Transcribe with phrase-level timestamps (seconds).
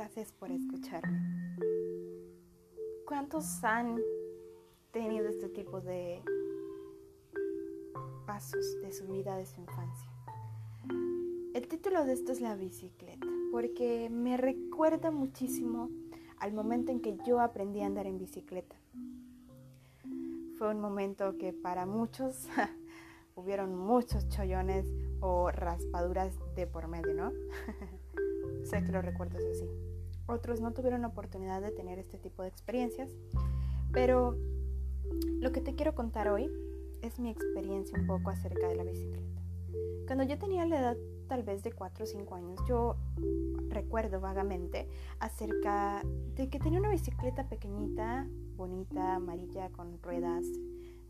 [0.00, 1.20] gracias por escucharme.
[3.06, 4.00] ¿Cuántos han
[4.92, 6.22] tenido este tipo de
[8.24, 10.10] pasos de su vida, de su infancia?
[11.52, 15.90] El título de esto es La bicicleta, porque me recuerda muchísimo
[16.38, 18.76] al momento en que yo aprendí a andar en bicicleta.
[20.56, 22.48] Fue un momento que para muchos
[23.34, 24.86] hubieron muchos chollones
[25.20, 27.32] o raspaduras de por medio, ¿no?
[28.64, 29.68] sé que lo recuerdas así.
[30.30, 33.10] Otros no tuvieron la oportunidad de tener este tipo de experiencias,
[33.92, 34.36] pero
[35.40, 36.48] lo que te quiero contar hoy
[37.02, 39.42] es mi experiencia un poco acerca de la bicicleta.
[40.06, 42.96] Cuando yo tenía la edad tal vez de 4 o 5 años, yo
[43.70, 44.88] recuerdo vagamente
[45.18, 46.02] acerca
[46.36, 50.44] de que tenía una bicicleta pequeñita, bonita, amarilla, con ruedas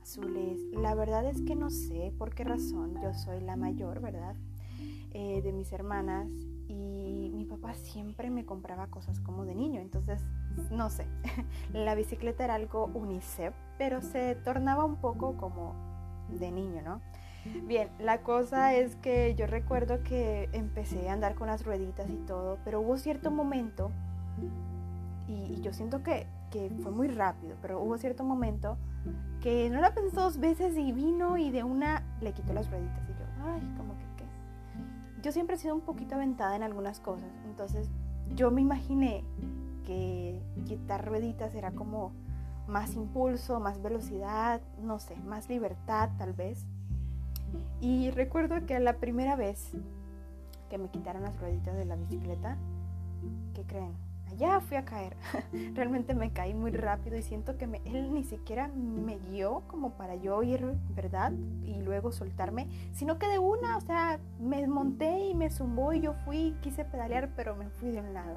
[0.00, 0.62] azules.
[0.72, 4.34] La verdad es que no sé por qué razón, yo soy la mayor, ¿verdad?
[5.12, 6.30] Eh, de mis hermanas
[6.70, 10.22] y mi papá siempre me compraba cosas como de niño, entonces
[10.70, 11.06] no sé,
[11.72, 15.74] la bicicleta era algo unicef, pero se tornaba un poco como
[16.28, 17.00] de niño, ¿no?
[17.66, 22.16] Bien, la cosa es que yo recuerdo que empecé a andar con las rueditas y
[22.26, 23.90] todo, pero hubo cierto momento,
[25.26, 28.76] y, yo siento que, que, fue muy rápido, pero hubo cierto momento
[29.40, 33.08] que no la pensé dos veces y vino y de una le quitó las rueditas
[33.08, 34.09] y yo, ay, como que.
[35.22, 37.88] Yo siempre he sido un poquito aventada en algunas cosas, entonces
[38.34, 39.24] yo me imaginé
[39.84, 42.12] que quitar rueditas era como
[42.66, 46.64] más impulso, más velocidad, no sé, más libertad tal vez.
[47.80, 49.72] Y recuerdo que la primera vez
[50.68, 52.56] que me quitaron las rueditas de la bicicleta,
[53.54, 54.09] ¿qué creen?
[54.32, 55.16] Allá fui a caer.
[55.74, 60.14] Realmente me caí muy rápido y siento que él ni siquiera me guió como para
[60.14, 60.64] yo ir,
[60.94, 61.32] ¿verdad?
[61.64, 66.00] Y luego soltarme, sino que de una, o sea, me monté y me zumbó y
[66.00, 68.36] yo fui, quise pedalear, pero me fui de un lado.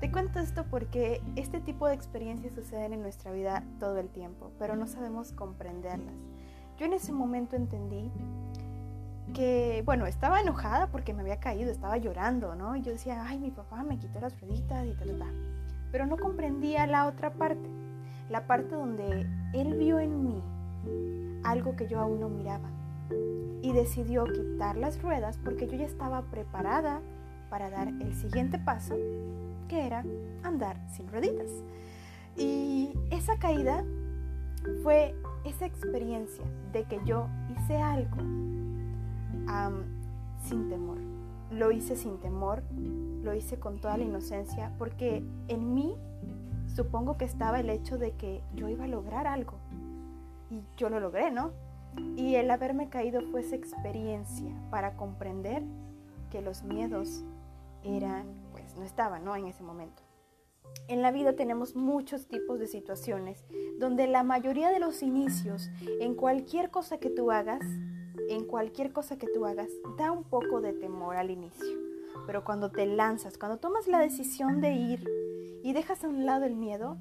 [0.00, 4.50] Te cuento esto porque este tipo de experiencias suceden en nuestra vida todo el tiempo,
[4.58, 6.14] pero no sabemos comprenderlas.
[6.78, 8.10] Yo en ese momento entendí
[9.32, 12.76] que, bueno, estaba enojada porque me había caído, estaba llorando, ¿no?
[12.76, 15.34] Y yo decía, ay, mi papá me quitó las rueditas y tal, tal,
[15.90, 17.68] Pero no comprendía la otra parte,
[18.28, 20.42] la parte donde él vio en mí
[21.44, 22.68] algo que yo aún no miraba.
[23.62, 27.00] Y decidió quitar las ruedas porque yo ya estaba preparada
[27.50, 28.94] para dar el siguiente paso,
[29.68, 30.04] que era
[30.42, 31.50] andar sin rueditas.
[32.36, 33.84] Y esa caída
[34.82, 35.14] fue
[35.44, 38.16] esa experiencia de que yo hice algo
[40.42, 40.98] sin temor.
[41.50, 42.62] Lo hice sin temor,
[43.22, 45.96] lo hice con toda la inocencia, porque en mí
[46.74, 49.54] supongo que estaba el hecho de que yo iba a lograr algo.
[50.50, 51.52] Y yo lo logré, ¿no?
[52.16, 55.64] Y el haberme caído fue esa experiencia para comprender
[56.30, 57.24] que los miedos
[57.82, 59.34] eran, pues no estaban, ¿no?
[59.34, 60.02] En ese momento.
[60.88, 63.44] En la vida tenemos muchos tipos de situaciones
[63.78, 65.68] donde la mayoría de los inicios
[66.00, 67.64] en cualquier cosa que tú hagas,
[68.28, 71.78] en cualquier cosa que tú hagas, da un poco de temor al inicio.
[72.26, 75.08] Pero cuando te lanzas, cuando tomas la decisión de ir
[75.62, 76.96] y dejas a un lado el miedo,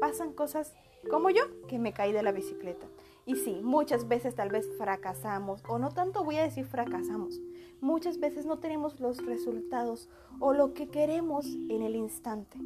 [0.00, 0.74] pasan cosas
[1.10, 2.86] como yo, que me caí de la bicicleta.
[3.26, 7.40] Y sí, muchas veces tal vez fracasamos, o no tanto voy a decir fracasamos,
[7.80, 10.08] muchas veces no tenemos los resultados
[10.40, 12.58] o lo que queremos en el instante.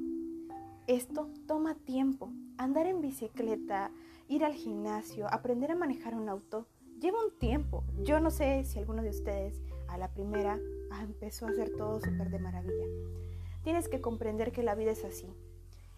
[0.87, 2.31] Esto toma tiempo.
[2.59, 3.91] Andar en bicicleta,
[4.29, 6.67] ir al gimnasio, aprender a manejar un auto,
[7.01, 7.85] lleva un tiempo.
[8.03, 10.59] Yo no sé si alguno de ustedes a la primera
[10.91, 12.87] ah, empezó a hacer todo súper de maravilla.
[13.63, 15.27] Tienes que comprender que la vida es así.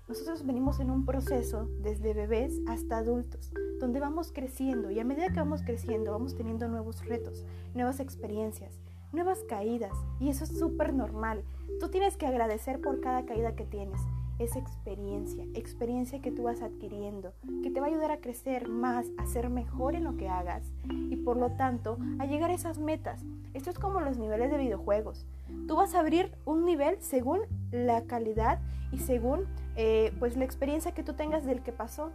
[0.09, 5.29] Nosotros venimos en un proceso desde bebés hasta adultos, donde vamos creciendo y a medida
[5.29, 7.45] que vamos creciendo vamos teniendo nuevos retos,
[7.75, 8.81] nuevas experiencias,
[9.13, 11.45] nuevas caídas y eso es súper normal.
[11.79, 14.01] Tú tienes que agradecer por cada caída que tienes
[14.39, 17.33] esa experiencia, experiencia que tú vas adquiriendo,
[17.63, 20.73] que te va a ayudar a crecer más, a ser mejor en lo que hagas
[20.89, 23.25] y por lo tanto a llegar a esas metas.
[23.55, 25.27] Esto es como los niveles de videojuegos.
[25.67, 27.41] Tú vas a abrir un nivel según
[27.73, 28.61] la calidad
[28.93, 29.47] y según
[29.77, 32.11] eh, pues la experiencia que tú tengas del que pasó.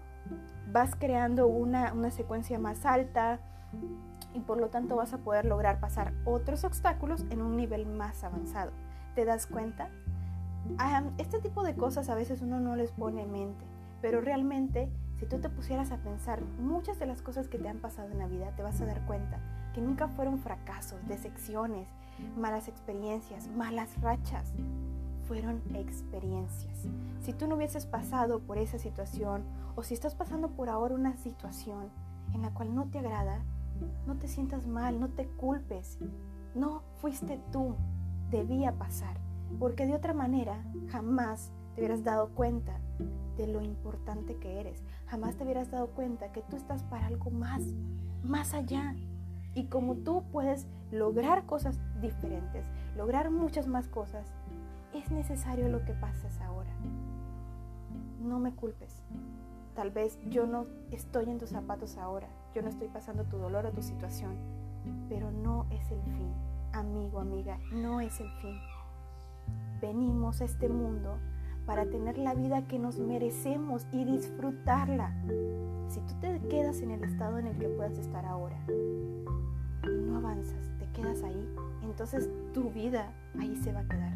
[0.71, 3.39] Vas creando una, una secuencia más alta
[4.33, 8.23] y por lo tanto vas a poder lograr pasar otros obstáculos en un nivel más
[8.23, 8.71] avanzado.
[9.15, 9.89] ¿Te das cuenta?
[11.17, 13.65] Este tipo de cosas a veces uno no les pone en mente,
[14.01, 14.89] pero realmente
[15.19, 18.19] si tú te pusieras a pensar muchas de las cosas que te han pasado en
[18.19, 19.39] la vida, te vas a dar cuenta
[19.73, 21.87] que nunca fueron fracasos, decepciones,
[22.37, 24.51] malas experiencias, malas rachas.
[25.27, 26.85] Fueron experiencias.
[27.21, 29.43] Si tú no hubieses pasado por esa situación
[29.75, 31.89] o si estás pasando por ahora una situación
[32.33, 33.41] en la cual no te agrada,
[34.05, 35.97] no te sientas mal, no te culpes.
[36.53, 37.75] No fuiste tú,
[38.29, 39.17] debía pasar
[39.59, 42.79] porque de otra manera jamás te hubieras dado cuenta
[43.37, 47.31] de lo importante que eres, jamás te hubieras dado cuenta que tú estás para algo
[47.31, 47.63] más,
[48.23, 48.95] más allá.
[49.55, 52.65] Y como tú puedes lograr cosas diferentes,
[52.95, 54.31] lograr muchas más cosas,
[54.93, 56.71] es necesario lo que pases ahora.
[58.19, 59.03] No me culpes.
[59.75, 63.65] Tal vez yo no estoy en tus zapatos ahora, yo no estoy pasando tu dolor
[63.65, 64.35] o tu situación,
[65.09, 66.31] pero no es el fin,
[66.73, 68.55] amigo, amiga, no es el fin.
[69.81, 71.17] Venimos a este mundo
[71.65, 75.13] para tener la vida que nos merecemos y disfrutarla.
[75.87, 80.17] Si tú te quedas en el estado en el que puedas estar ahora y no
[80.17, 81.47] avanzas, te quedas ahí,
[81.83, 84.13] entonces tu vida ahí se va a quedar.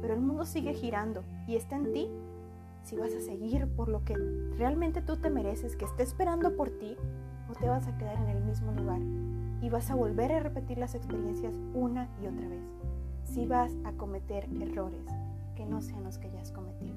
[0.00, 2.08] Pero el mundo sigue girando y está en ti
[2.82, 4.14] si vas a seguir por lo que
[4.58, 6.96] realmente tú te mereces, que esté esperando por ti,
[7.50, 9.00] o te vas a quedar en el mismo lugar
[9.60, 12.83] y vas a volver a repetir las experiencias una y otra vez.
[13.24, 15.06] Si vas a cometer errores
[15.56, 16.94] que no sean los que ya has cometido.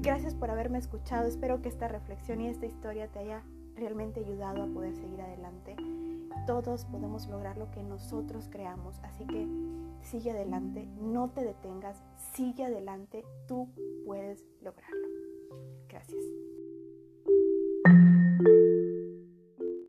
[0.00, 1.26] Gracias por haberme escuchado.
[1.26, 3.42] Espero que esta reflexión y esta historia te haya
[3.76, 5.76] realmente ayudado a poder seguir adelante.
[6.46, 9.48] Todos podemos lograr lo que nosotros creamos, así que
[10.02, 12.02] sigue adelante, no te detengas,
[12.34, 13.68] sigue adelante, tú
[14.04, 15.08] puedes lograrlo.
[15.88, 16.22] Gracias.